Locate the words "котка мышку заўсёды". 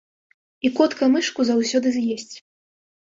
0.79-1.95